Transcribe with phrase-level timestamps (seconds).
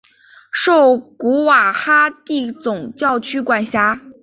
[0.51, 4.01] 受古瓦哈蒂总教区管辖。